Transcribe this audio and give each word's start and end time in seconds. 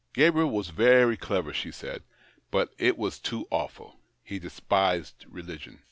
Gabriel 0.13 0.49
was 0.49 0.69
very 0.69 1.15
clever, 1.15 1.53
she 1.53 1.69
said, 1.69 2.01
Ijut 2.51 2.69
it 2.79 2.97
was 2.97 3.19
too 3.19 3.47
awful— 3.51 3.99
he 4.23 4.39
despised 4.39 5.27
religion. 5.29 5.79